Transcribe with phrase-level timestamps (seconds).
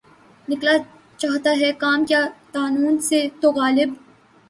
[0.47, 0.75] نکالا
[1.19, 3.89] چاہتا ہے کام کیا طعنوں سے تو؟ غالبؔ!